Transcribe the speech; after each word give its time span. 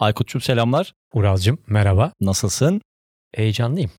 Aykut'cum 0.00 0.40
selamlar. 0.40 0.92
Ural'cım 1.14 1.58
merhaba. 1.66 2.12
Nasılsın? 2.20 2.80
Heyecanlıyım. 3.34 3.90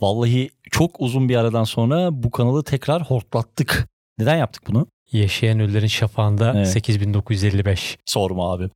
Vallahi 0.00 0.50
çok 0.70 1.00
uzun 1.00 1.28
bir 1.28 1.36
aradan 1.36 1.64
sonra 1.64 2.22
bu 2.22 2.30
kanalı 2.30 2.64
tekrar 2.64 3.02
hortlattık. 3.02 3.88
Neden 4.18 4.36
yaptık 4.36 4.62
bunu? 4.68 4.86
Yaşayan 5.12 5.60
Ölülerin 5.60 5.86
Şafağı'nda 5.86 6.52
Evet. 6.56 6.68
8955. 6.68 7.98
Sorma 8.06 8.52
abi. 8.52 8.70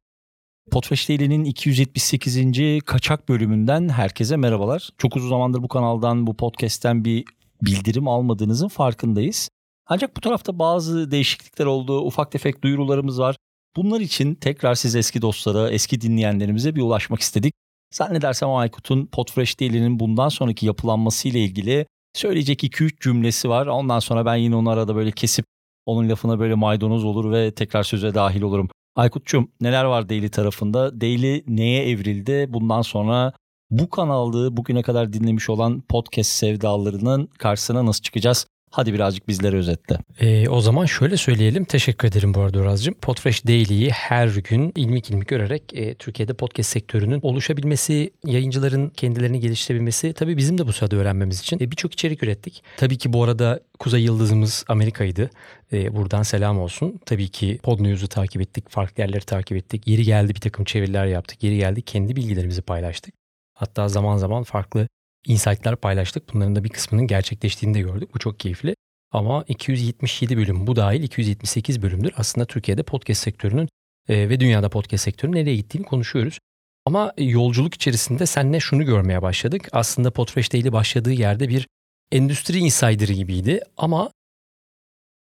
Potfresh 0.71 1.09
Daily'nin 1.09 1.45
278. 1.45 2.39
kaçak 2.87 3.29
bölümünden 3.29 3.89
herkese 3.89 4.37
merhabalar. 4.37 4.91
Çok 4.99 5.17
uzun 5.17 5.29
zamandır 5.29 5.63
bu 5.63 5.69
kanaldan, 5.69 6.27
bu 6.27 6.37
podcast'ten 6.37 7.05
bir 7.05 7.25
bildirim 7.63 8.09
almadığınızın 8.09 8.69
farkındayız. 8.69 9.49
Ancak 9.87 10.17
bu 10.17 10.21
tarafta 10.21 10.59
bazı 10.59 11.11
değişiklikler 11.11 11.67
oldu, 11.67 12.01
ufak 12.01 12.33
tefek 12.33 12.63
duyurularımız 12.63 13.21
var. 13.21 13.36
Bunlar 13.77 14.01
için 14.01 14.35
tekrar 14.35 14.75
siz 14.75 14.97
eski 14.97 15.23
dostlara, 15.23 15.71
eski 15.71 16.01
dinleyenlerimize 16.01 16.75
bir 16.75 16.81
ulaşmak 16.81 17.21
istedik. 17.21 17.55
Zannedersem 17.95 18.51
Aykut'un 18.51 19.07
Potfresh 19.07 19.61
Daily'nin 19.61 20.01
bundan 20.01 20.29
sonraki 20.29 20.67
yapılanması 20.67 21.29
ile 21.29 21.41
ilgili 21.41 21.87
söyleyecek 22.15 22.65
2-3 22.65 23.01
cümlesi 23.01 23.49
var. 23.49 23.67
Ondan 23.67 23.99
sonra 23.99 24.27
ben 24.27 24.37
yine 24.37 24.57
onu 24.57 24.71
arada 24.71 24.97
böyle 24.97 25.13
kesip 25.13 25.47
onun 25.87 26.09
lafına 26.09 26.39
böyle 26.39 26.55
maydanoz 26.55 27.05
olur 27.05 27.33
ve 27.33 27.55
tekrar 27.55 27.83
söze 27.83 28.15
dahil 28.15 28.43
olurum. 28.43 28.69
Aykut'cum 28.97 29.51
neler 29.61 29.85
var 29.85 30.09
Daily 30.09 30.29
tarafında? 30.29 31.01
Daily 31.01 31.45
neye 31.47 31.91
evrildi? 31.91 32.47
Bundan 32.49 32.83
sonra 32.83 33.33
bu 33.71 33.91
kanalda 33.91 34.57
bugüne 34.57 34.83
kadar 34.83 35.13
dinlemiş 35.13 35.51
olan 35.51 35.81
podcast 35.81 36.31
sevdalarının 36.31 37.27
karşısına 37.27 37.87
nasıl 37.87 38.03
çıkacağız? 38.03 38.47
Hadi 38.77 38.95
birazcık 38.95 39.29
bizlere 39.29 39.57
özetle. 39.57 39.99
Ee, 40.21 40.49
o 40.49 40.61
zaman 40.61 40.87
şöyle 40.87 41.17
söyleyelim. 41.17 41.65
Teşekkür 41.65 42.09
ederim 42.09 42.35
bu 42.35 42.41
arada 42.41 42.59
Uraz'cığım. 42.59 42.95
Podfresh 42.95 43.47
Daily'yi 43.47 43.91
her 43.91 44.29
gün 44.29 44.73
ilmik 44.77 45.11
ilmik 45.11 45.29
görerek 45.29 45.63
e, 45.75 45.95
Türkiye'de 45.95 46.35
podcast 46.35 46.71
sektörünün 46.71 47.21
oluşabilmesi, 47.23 48.11
yayıncıların 48.27 48.89
kendilerini 48.89 49.41
geliştirebilmesi 49.41 50.13
tabii 50.13 50.37
bizim 50.37 50.59
de 50.59 50.67
bu 50.67 50.73
sırada 50.73 50.97
öğrenmemiz 50.97 51.41
için 51.41 51.57
e, 51.61 51.71
birçok 51.71 51.93
içerik 51.93 52.23
ürettik. 52.23 52.63
Tabii 52.77 52.99
ki 52.99 53.13
bu 53.13 53.25
arada 53.25 53.61
Kuzey 53.79 54.03
Yıldızımız 54.03 54.65
Amerika'ydı. 54.69 55.31
E, 55.73 55.97
buradan 55.97 56.23
selam 56.23 56.59
olsun. 56.59 57.01
Tabii 57.07 57.29
ki 57.29 57.59
Pod 57.63 57.81
News'u 57.81 58.09
takip 58.09 58.43
ettik, 58.43 58.71
farklı 58.71 59.03
yerleri 59.03 59.25
takip 59.25 59.57
ettik. 59.57 59.89
Yeri 59.89 60.05
geldi 60.05 60.35
bir 60.35 60.41
takım 60.41 60.65
çeviriler 60.65 61.07
yaptık. 61.07 61.43
Yeri 61.43 61.57
geldi 61.57 61.83
kendi 61.83 62.17
bilgilerimizi 62.17 62.63
paylaştık. 62.63 63.15
Hatta 63.55 63.89
zaman 63.89 64.17
zaman 64.17 64.43
farklı 64.43 64.89
insight'lar 65.27 65.77
paylaştık. 65.77 66.35
Bunların 66.35 66.57
da 66.57 66.65
bir 66.65 66.69
kısmının 66.69 67.07
gerçekleştiğini 67.07 67.75
de 67.75 67.81
gördük. 67.81 68.15
Bu 68.15 68.19
çok 68.19 68.41
keyifli. 68.41 68.77
Ama 69.13 69.45
277 69.49 70.37
bölüm 70.37 70.67
bu 70.67 70.77
dahil 70.77 71.03
278 71.03 71.83
bölümdür. 71.83 72.13
Aslında 72.17 72.47
Türkiye'de 72.47 72.83
podcast 72.83 73.23
sektörünün 73.23 73.69
e, 74.09 74.29
ve 74.29 74.41
dünyada 74.41 74.69
podcast 74.69 75.05
sektörünün 75.05 75.37
nereye 75.37 75.57
gittiğini 75.57 75.85
konuşuyoruz. 75.85 76.39
Ama 76.87 77.13
yolculuk 77.19 77.75
içerisinde 77.75 78.27
seninle 78.27 78.61
şunu 78.61 78.85
görmeye 78.85 79.23
başladık. 79.23 79.69
Aslında 79.73 80.11
Podfresh 80.11 80.53
Daily 80.53 80.73
başladığı 80.73 81.13
yerde 81.13 81.49
bir 81.49 81.69
endüstri 82.13 82.59
insider'ı 82.59 83.13
gibiydi. 83.13 83.61
Ama 83.77 84.11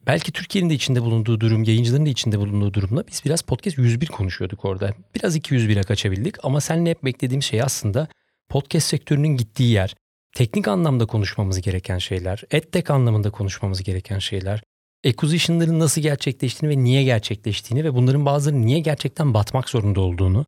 belki 0.06 0.32
Türkiye'nin 0.32 0.70
de 0.70 0.74
içinde 0.74 1.02
bulunduğu 1.02 1.40
durum, 1.40 1.64
yayıncıların 1.64 2.06
da 2.06 2.10
içinde 2.10 2.38
bulunduğu 2.38 2.74
durumla 2.74 3.06
biz 3.06 3.22
biraz 3.24 3.42
podcast 3.42 3.78
101 3.78 4.06
konuşuyorduk 4.06 4.64
orada. 4.64 4.94
Biraz 5.14 5.36
201'e 5.36 5.82
kaçabildik 5.82 6.44
ama 6.44 6.60
seninle 6.60 6.90
hep 6.90 7.04
beklediğim 7.04 7.42
şey 7.42 7.62
aslında 7.62 8.08
podcast 8.48 8.86
sektörünün 8.86 9.36
gittiği 9.36 9.72
yer, 9.72 9.94
teknik 10.36 10.68
anlamda 10.68 11.06
konuşmamız 11.06 11.60
gereken 11.60 11.98
şeyler, 11.98 12.42
edtech 12.50 12.90
anlamında 12.90 13.30
konuşmamız 13.30 13.82
gereken 13.82 14.18
şeyler, 14.18 14.62
acquisition'ların 15.06 15.78
nasıl 15.78 16.00
gerçekleştiğini 16.00 16.76
ve 16.76 16.84
niye 16.84 17.04
gerçekleştiğini 17.04 17.84
ve 17.84 17.94
bunların 17.94 18.26
bazılarının 18.26 18.66
niye 18.66 18.78
gerçekten 18.78 19.34
batmak 19.34 19.68
zorunda 19.68 20.00
olduğunu 20.00 20.46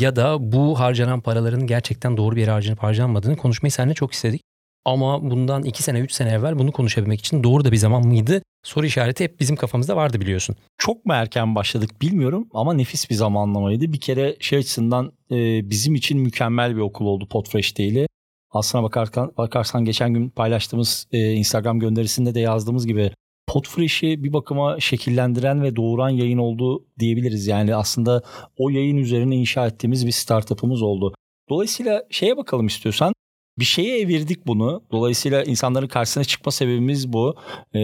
ya 0.00 0.16
da 0.16 0.52
bu 0.52 0.80
harcanan 0.80 1.20
paraların 1.20 1.66
gerçekten 1.66 2.16
doğru 2.16 2.36
bir 2.36 2.40
yere 2.40 2.50
harcanıp 2.50 2.82
harcanmadığını 2.82 3.36
konuşmayı 3.36 3.72
seninle 3.72 3.94
çok 3.94 4.12
istedik. 4.12 4.42
Ama 4.84 5.30
bundan 5.30 5.64
2 5.64 5.82
sene 5.82 5.98
3 6.00 6.12
sene 6.12 6.30
evvel 6.30 6.58
bunu 6.58 6.72
konuşabilmek 6.72 7.20
için 7.20 7.44
doğru 7.44 7.64
da 7.64 7.72
bir 7.72 7.76
zaman 7.76 8.06
mıydı? 8.06 8.42
Soru 8.62 8.86
işareti 8.86 9.24
hep 9.24 9.40
bizim 9.40 9.56
kafamızda 9.56 9.96
vardı 9.96 10.20
biliyorsun. 10.20 10.56
Çok 10.78 11.06
mu 11.06 11.12
erken 11.12 11.54
başladık 11.54 12.02
bilmiyorum 12.02 12.48
ama 12.54 12.74
nefis 12.74 13.10
bir 13.10 13.14
zamanlamaydı. 13.14 13.92
Bir 13.92 14.00
kere 14.00 14.36
şey 14.40 14.58
açısından 14.58 15.12
e, 15.30 15.70
bizim 15.70 15.94
için 15.94 16.18
mükemmel 16.18 16.76
bir 16.76 16.80
okul 16.80 17.06
oldu 17.06 17.28
Podfresh 17.28 17.78
Daily. 17.78 18.06
Aslına 18.50 18.82
bakarsan, 18.82 19.32
bakarsan 19.36 19.84
geçen 19.84 20.14
gün 20.14 20.30
paylaştığımız 20.30 21.06
e, 21.12 21.32
Instagram 21.32 21.80
gönderisinde 21.80 22.34
de 22.34 22.40
yazdığımız 22.40 22.86
gibi 22.86 23.12
Podfresh'i 23.46 24.24
bir 24.24 24.32
bakıma 24.32 24.80
şekillendiren 24.80 25.62
ve 25.62 25.76
doğuran 25.76 26.08
yayın 26.08 26.38
oldu 26.38 26.84
diyebiliriz. 26.98 27.46
Yani 27.46 27.74
aslında 27.74 28.22
o 28.56 28.70
yayın 28.70 28.96
üzerine 28.96 29.36
inşa 29.36 29.66
ettiğimiz 29.66 30.06
bir 30.06 30.12
startup'ımız 30.12 30.82
oldu. 30.82 31.14
Dolayısıyla 31.48 32.02
şeye 32.10 32.36
bakalım 32.36 32.66
istiyorsan 32.66 33.12
bir 33.58 33.64
şeye 33.64 34.00
evirdik 34.00 34.46
bunu. 34.46 34.82
Dolayısıyla 34.92 35.42
insanların 35.42 35.88
karşısına 35.88 36.24
çıkma 36.24 36.52
sebebimiz 36.52 37.12
bu. 37.12 37.36
Ee, 37.74 37.80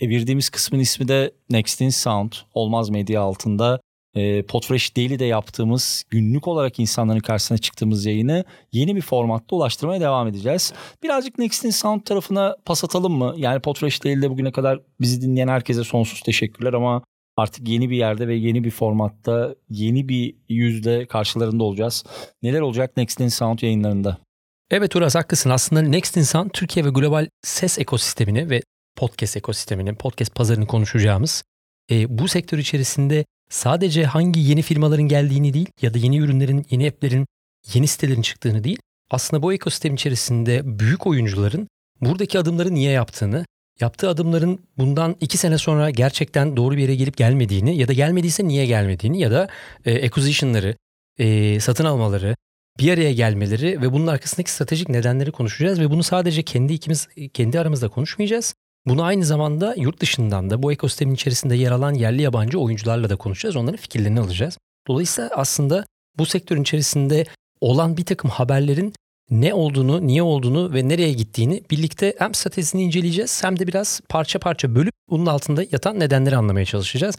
evirdiğimiz 0.00 0.50
kısmın 0.50 0.80
ismi 0.80 1.08
de 1.08 1.32
Next 1.50 1.80
in 1.80 1.88
Sound. 1.88 2.32
Olmaz 2.54 2.90
Medya 2.90 3.20
altında. 3.20 3.80
E, 4.14 4.42
Podfresh 4.42 4.96
Daily'de 4.96 5.24
yaptığımız 5.24 6.04
günlük 6.10 6.48
olarak 6.48 6.80
insanların 6.80 7.20
karşısına 7.20 7.58
çıktığımız 7.58 8.06
yayını 8.06 8.44
yeni 8.72 8.96
bir 8.96 9.00
formatta 9.00 9.56
ulaştırmaya 9.56 10.00
devam 10.00 10.28
edeceğiz. 10.28 10.72
Birazcık 11.02 11.38
Next 11.38 11.64
in 11.64 11.70
Sound 11.70 12.00
tarafına 12.00 12.56
pas 12.64 12.84
atalım 12.84 13.12
mı? 13.12 13.34
Yani 13.36 13.60
Podfresh 13.60 14.04
Daily'de 14.04 14.30
bugüne 14.30 14.52
kadar 14.52 14.80
bizi 15.00 15.22
dinleyen 15.22 15.48
herkese 15.48 15.84
sonsuz 15.84 16.20
teşekkürler 16.20 16.72
ama 16.72 17.02
artık 17.36 17.68
yeni 17.68 17.90
bir 17.90 17.96
yerde 17.96 18.28
ve 18.28 18.34
yeni 18.34 18.64
bir 18.64 18.70
formatta 18.70 19.54
yeni 19.70 20.08
bir 20.08 20.34
yüzde 20.48 21.06
karşılarında 21.06 21.64
olacağız. 21.64 22.04
Neler 22.42 22.60
olacak 22.60 22.96
Next 22.96 23.20
in 23.20 23.28
Sound 23.28 23.58
yayınlarında? 23.62 24.29
Evet 24.70 24.96
Uras 24.96 25.14
haklısın. 25.14 25.50
Aslında 25.50 25.82
Next 25.82 26.16
İnsan 26.16 26.48
Türkiye 26.48 26.84
ve 26.84 26.90
global 26.90 27.28
ses 27.42 27.78
ekosistemini 27.78 28.50
ve 28.50 28.62
podcast 28.96 29.36
ekosistemini, 29.36 29.94
podcast 29.94 30.34
pazarını 30.34 30.66
konuşacağımız 30.66 31.44
e, 31.90 32.18
bu 32.18 32.28
sektör 32.28 32.58
içerisinde 32.58 33.24
sadece 33.50 34.04
hangi 34.04 34.40
yeni 34.40 34.62
firmaların 34.62 35.08
geldiğini 35.08 35.54
değil 35.54 35.68
ya 35.82 35.94
da 35.94 35.98
yeni 35.98 36.18
ürünlerin, 36.18 36.66
yeni 36.70 36.88
app'lerin, 36.88 37.26
yeni 37.74 37.86
sitelerin 37.86 38.22
çıktığını 38.22 38.64
değil, 38.64 38.78
aslında 39.10 39.42
bu 39.42 39.52
ekosistem 39.52 39.94
içerisinde 39.94 40.60
büyük 40.64 41.06
oyuncuların 41.06 41.68
buradaki 42.00 42.38
adımları 42.38 42.74
niye 42.74 42.92
yaptığını, 42.92 43.44
yaptığı 43.80 44.08
adımların 44.08 44.60
bundan 44.78 45.16
iki 45.20 45.38
sene 45.38 45.58
sonra 45.58 45.90
gerçekten 45.90 46.56
doğru 46.56 46.76
bir 46.76 46.82
yere 46.82 46.94
gelip 46.94 47.16
gelmediğini 47.16 47.76
ya 47.76 47.88
da 47.88 47.92
gelmediyse 47.92 48.48
niye 48.48 48.66
gelmediğini 48.66 49.20
ya 49.20 49.30
da 49.30 49.48
e, 49.84 50.06
acquisition'ları, 50.06 50.76
e, 51.18 51.60
satın 51.60 51.84
almaları, 51.84 52.36
bir 52.80 52.92
araya 52.92 53.12
gelmeleri 53.12 53.82
ve 53.82 53.92
bunun 53.92 54.06
arkasındaki 54.06 54.50
stratejik 54.50 54.88
nedenleri 54.88 55.32
konuşacağız 55.32 55.80
ve 55.80 55.90
bunu 55.90 56.02
sadece 56.02 56.42
kendi 56.42 56.72
ikimiz 56.72 57.08
kendi 57.32 57.60
aramızda 57.60 57.88
konuşmayacağız. 57.88 58.54
Bunu 58.86 59.02
aynı 59.02 59.24
zamanda 59.24 59.74
yurt 59.76 60.00
dışından 60.00 60.50
da 60.50 60.62
bu 60.62 60.72
ekosistemin 60.72 61.14
içerisinde 61.14 61.56
yer 61.56 61.70
alan 61.70 61.94
yerli 61.94 62.22
yabancı 62.22 62.58
oyuncularla 62.58 63.10
da 63.10 63.16
konuşacağız. 63.16 63.56
Onların 63.56 63.76
fikirlerini 63.76 64.20
alacağız. 64.20 64.58
Dolayısıyla 64.88 65.30
aslında 65.34 65.84
bu 66.18 66.26
sektörün 66.26 66.62
içerisinde 66.62 67.24
olan 67.60 67.96
bir 67.96 68.04
takım 68.04 68.30
haberlerin 68.30 68.92
ne 69.30 69.54
olduğunu, 69.54 70.06
niye 70.06 70.22
olduğunu 70.22 70.74
ve 70.74 70.88
nereye 70.88 71.12
gittiğini 71.12 71.62
birlikte 71.70 72.14
hem 72.18 72.34
stratejisini 72.34 72.82
inceleyeceğiz 72.82 73.44
hem 73.44 73.58
de 73.58 73.66
biraz 73.66 74.00
parça 74.08 74.38
parça 74.38 74.74
bölüp 74.74 74.94
bunun 75.10 75.26
altında 75.26 75.62
yatan 75.72 76.00
nedenleri 76.00 76.36
anlamaya 76.36 76.64
çalışacağız. 76.64 77.18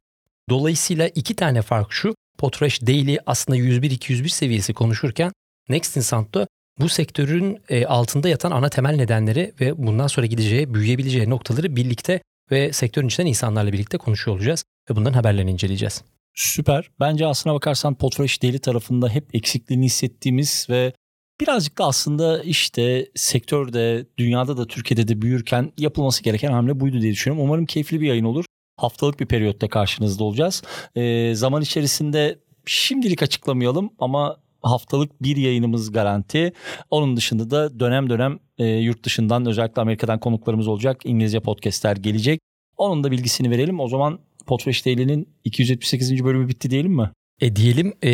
Dolayısıyla 0.50 1.08
iki 1.08 1.36
tane 1.36 1.62
fark 1.62 1.92
şu. 1.92 2.16
Potreş 2.38 2.82
Daily 2.82 3.18
aslında 3.26 3.58
101-201 3.58 4.30
seviyesi 4.30 4.74
konuşurken 4.74 5.32
Next 5.70 5.98
Instant'ta 5.98 6.48
bu 6.80 6.90
sektörün 6.90 7.60
e, 7.70 7.86
altında 7.86 8.30
yatan 8.30 8.52
ana 8.52 8.70
temel 8.70 8.96
nedenleri 8.96 9.54
ve 9.62 9.78
bundan 9.78 10.08
sonra 10.08 10.26
gideceği, 10.26 10.74
büyüyebileceği 10.74 11.30
noktaları 11.30 11.76
birlikte 11.76 12.22
ve 12.52 12.74
sektörün 12.74 13.08
içinden 13.08 13.28
insanlarla 13.28 13.74
birlikte 13.74 13.98
konuşuyor 13.98 14.38
olacağız 14.38 14.64
ve 14.90 14.96
bunların 14.96 15.14
haberlerini 15.14 15.52
inceleyeceğiz. 15.52 16.04
Süper. 16.34 16.92
Bence 17.00 17.26
aslına 17.26 17.54
bakarsan 17.54 17.96
Potfresh 17.96 18.44
Daily 18.44 18.60
tarafında 18.60 19.10
hep 19.10 19.36
eksikliğini 19.36 19.86
hissettiğimiz 19.86 20.68
ve 20.70 20.94
birazcık 21.42 21.78
da 21.78 21.86
aslında 21.86 22.44
işte 22.44 23.10
sektörde, 23.16 24.06
dünyada 24.18 24.58
da 24.58 24.68
Türkiye'de 24.68 25.08
de 25.08 25.22
büyürken 25.22 25.72
yapılması 25.78 26.24
gereken 26.24 26.52
hamle 26.52 26.80
buydu 26.80 27.02
diye 27.02 27.12
düşünüyorum. 27.12 27.46
Umarım 27.46 27.66
keyifli 27.66 28.02
bir 28.02 28.08
yayın 28.08 28.26
olur. 28.26 28.46
Haftalık 28.78 29.20
bir 29.20 29.26
periyotta 29.26 29.70
karşınızda 29.70 30.24
olacağız. 30.24 30.64
Ee, 30.96 31.36
zaman 31.36 31.62
içerisinde 31.62 32.40
şimdilik 32.66 33.24
açıklamayalım 33.24 33.90
ama 34.00 34.38
haftalık 34.62 35.24
bir 35.24 35.38
yayınımız 35.38 35.92
garanti. 35.92 36.54
Onun 36.90 37.18
dışında 37.18 37.52
da 37.52 37.80
dönem 37.80 38.10
dönem 38.10 38.40
e, 38.58 38.66
yurt 38.66 39.04
dışından 39.04 39.46
özellikle 39.46 39.82
Amerika'dan 39.82 40.20
konuklarımız 40.20 40.68
olacak. 40.68 41.02
İngilizce 41.04 41.40
podcastler 41.40 41.96
gelecek. 41.96 42.40
Onun 42.78 43.04
da 43.04 43.12
bilgisini 43.12 43.50
verelim. 43.50 43.80
O 43.80 43.88
zaman 43.88 44.20
Potfresh 44.46 44.86
Daily'nin 44.86 45.30
278. 45.44 46.24
bölümü 46.24 46.48
bitti 46.48 46.70
diyelim 46.70 46.92
mi? 46.92 47.12
E 47.42 47.56
diyelim 47.56 47.94
e, 48.04 48.12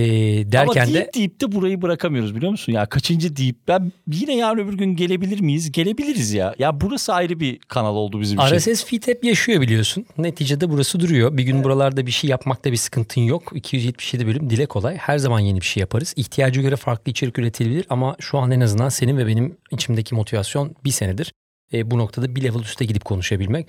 derken 0.52 0.82
Ama 0.82 0.94
de 0.94 0.94
deyip 0.94 1.14
deyip 1.14 1.42
de 1.42 1.52
burayı 1.52 1.82
bırakamıyoruz 1.82 2.36
biliyor 2.36 2.52
musun? 2.52 2.74
Ya 2.74 2.86
kaçıncı 2.86 3.36
deyip 3.36 3.68
ben 3.68 3.92
yine 4.08 4.36
yarın 4.36 4.60
öbür 4.60 4.74
gün 4.74 4.96
gelebilir 4.96 5.40
miyiz? 5.40 5.72
Gelebiliriz 5.72 6.34
ya. 6.34 6.56
Ya 6.60 6.82
burası 6.82 7.14
ayrı 7.14 7.40
bir 7.40 7.60
kanal 7.60 7.96
oldu 7.96 8.22
bizim 8.22 8.40
için. 8.40 8.58
RSS 8.58 8.86
feed 8.86 9.08
hep 9.08 9.24
yaşıyor 9.24 9.62
biliyorsun. 9.62 10.06
Neticede 10.18 10.70
burası 10.70 11.00
duruyor. 11.00 11.38
Bir 11.38 11.44
gün 11.44 11.64
buralarda 11.64 12.06
bir 12.06 12.12
şey 12.12 12.30
yapmakta 12.30 12.72
bir 12.72 12.78
sıkıntın 12.78 13.22
yok. 13.22 13.52
277 13.56 14.28
bölüm 14.28 14.50
dile 14.50 14.66
kolay. 14.66 14.98
Her 14.98 15.18
zaman 15.18 15.40
yeni 15.40 15.62
bir 15.62 15.66
şey 15.66 15.82
yaparız. 15.82 16.14
İhtiyacı 16.18 16.62
göre 16.62 16.76
farklı 16.76 17.12
içerik 17.12 17.40
üretilebilir 17.40 17.86
ama 17.90 18.16
şu 18.20 18.38
an 18.38 18.52
en 18.52 18.62
azından 18.62 18.90
senin 18.90 19.18
ve 19.18 19.28
benim 19.28 19.58
içimdeki 19.72 20.16
motivasyon 20.16 20.76
bir 20.86 20.92
senedir. 20.92 21.34
E, 21.74 21.92
bu 21.92 21.98
noktada 21.98 22.36
bir 22.36 22.44
level 22.44 22.60
üste 22.60 22.86
gidip 22.86 23.06
konuşabilmek. 23.06 23.68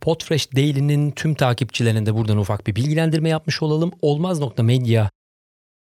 Podfresh 0.00 0.56
Daily'nin 0.56 1.10
tüm 1.10 1.34
takipçilerine 1.34 2.06
de 2.06 2.14
buradan 2.14 2.38
ufak 2.38 2.66
bir 2.66 2.74
bilgilendirme 2.74 3.28
yapmış 3.28 3.62
olalım. 3.62 3.92
Olmaz.media 4.02 5.10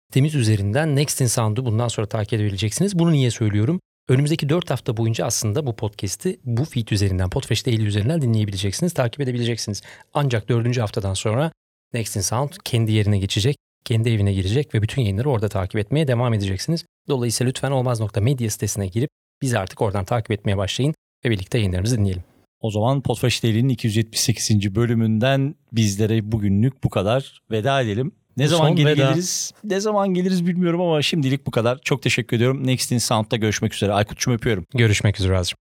sitemiz 0.08 0.34
üzerinden 0.34 0.96
Next 0.96 1.20
in 1.20 1.26
Sound'u 1.26 1.64
bundan 1.64 1.88
sonra 1.88 2.06
takip 2.06 2.32
edebileceksiniz. 2.32 2.98
Bunu 2.98 3.12
niye 3.12 3.30
söylüyorum? 3.30 3.80
Önümüzdeki 4.08 4.48
4 4.48 4.70
hafta 4.70 4.96
boyunca 4.96 5.26
aslında 5.26 5.66
bu 5.66 5.76
podcast'i 5.76 6.40
bu 6.44 6.64
feed 6.64 6.88
üzerinden, 6.88 7.30
Podfresh 7.30 7.66
Daily 7.66 7.86
üzerinden 7.86 8.22
dinleyebileceksiniz, 8.22 8.94
takip 8.94 9.20
edebileceksiniz. 9.20 9.82
Ancak 10.14 10.48
4. 10.48 10.78
haftadan 10.78 11.14
sonra 11.14 11.52
Next 11.94 12.16
in 12.16 12.20
Sound 12.20 12.50
kendi 12.64 12.92
yerine 12.92 13.18
geçecek, 13.18 13.56
kendi 13.84 14.10
evine 14.10 14.32
girecek 14.32 14.74
ve 14.74 14.82
bütün 14.82 15.02
yayınları 15.02 15.30
orada 15.30 15.48
takip 15.48 15.76
etmeye 15.76 16.08
devam 16.08 16.34
edeceksiniz. 16.34 16.84
Dolayısıyla 17.08 17.48
lütfen 17.48 17.70
olmaz.media 17.70 18.50
sitesine 18.50 18.86
girip 18.86 19.10
bizi 19.42 19.58
artık 19.58 19.82
oradan 19.82 20.04
takip 20.04 20.30
etmeye 20.30 20.56
başlayın 20.56 20.94
ve 21.24 21.30
birlikte 21.30 21.58
yayınlarımızı 21.58 21.98
dinleyelim. 21.98 22.35
O 22.60 22.70
zaman 22.70 23.02
Podfresh 23.02 23.42
Daily'nin 23.42 23.68
278. 23.68 24.74
bölümünden 24.74 25.54
bizlere 25.72 26.32
bugünlük 26.32 26.84
bu 26.84 26.90
kadar. 26.90 27.40
Veda 27.50 27.82
edelim. 27.82 28.12
Ne 28.36 28.44
Bu 28.44 28.48
zaman 28.48 28.76
geri 28.76 28.86
veda. 28.86 28.94
geliriz? 28.94 29.52
Ne 29.64 29.80
zaman 29.80 30.14
geliriz 30.14 30.46
bilmiyorum 30.46 30.80
ama 30.80 31.02
şimdilik 31.02 31.46
bu 31.46 31.50
kadar. 31.50 31.78
Çok 31.84 32.02
teşekkür 32.02 32.36
ediyorum. 32.36 32.66
Next 32.66 32.92
in 32.92 32.98
Sound'da 32.98 33.36
görüşmek 33.36 33.74
üzere. 33.74 33.92
Aykut'cum 33.92 34.34
öpüyorum. 34.34 34.66
Görüşmek 34.74 35.20
üzere 35.20 35.38
Azrım. 35.38 35.58